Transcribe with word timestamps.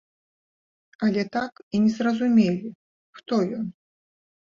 Але 1.07 1.25
так 1.35 1.53
і 1.79 1.81
не 1.83 1.91
зразумелі, 1.97 2.67
хто 3.19 3.39
ён. 3.59 3.67